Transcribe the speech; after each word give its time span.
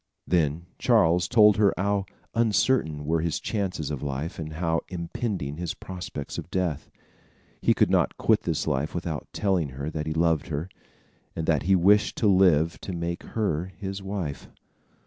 Then 0.25 0.65
Charles 0.79 1.27
told 1.27 1.57
her 1.57 1.75
how 1.77 2.07
uncertain 2.33 3.05
were 3.05 3.21
his 3.21 3.39
chances 3.39 3.91
of 3.91 4.01
life, 4.01 4.39
and 4.39 4.53
how 4.53 4.81
impending 4.89 5.57
his 5.57 5.75
prospects 5.75 6.39
of 6.39 6.49
death. 6.49 6.89
He 7.61 7.75
could 7.75 7.91
not 7.91 8.17
quit 8.17 8.41
this 8.41 8.65
life 8.65 8.95
without 8.95 9.27
telling 9.31 9.69
her 9.77 9.91
that 9.91 10.07
he 10.07 10.13
loved 10.13 10.47
her, 10.47 10.69
and 11.35 11.45
that 11.45 11.61
he 11.69 11.75
wished 11.75 12.15
to 12.17 12.27
live 12.27 12.79
to 12.81 12.93
make 12.93 13.21
her 13.21 13.65
his 13.77 14.01
wife. 14.01 14.49